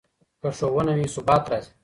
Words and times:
که 0.41 0.49
ښوونه 0.57 0.93
وي، 0.97 1.07
ثبات 1.15 1.43
راځي. 1.51 1.71